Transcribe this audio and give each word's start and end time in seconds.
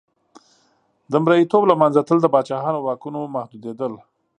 د 1.11 1.13
مریتوب 1.23 1.63
له 1.67 1.75
منځه 1.81 2.01
تلل 2.07 2.19
د 2.23 2.27
پاچاهانو 2.33 2.79
واکونو 2.85 3.19
محدودېدل. 3.35 3.93